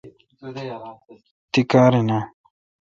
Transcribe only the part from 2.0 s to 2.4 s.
اؘ